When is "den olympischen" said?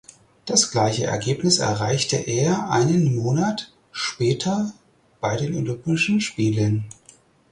5.37-6.21